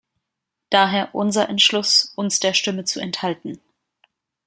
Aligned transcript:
Daher 0.71 1.13
unser 1.13 1.47
Entschluss, 1.47 2.11
uns 2.15 2.39
der 2.39 2.55
Stimme 2.55 2.85
zu 2.85 2.99
enthalten. 2.99 3.61